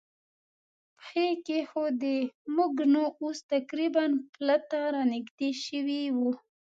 [0.99, 2.17] پښې کېښوودې،
[2.55, 6.17] موږ نو اوس تقریباً پله ته را نږدې شوي و.